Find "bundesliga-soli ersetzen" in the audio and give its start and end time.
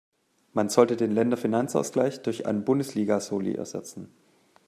2.65-4.09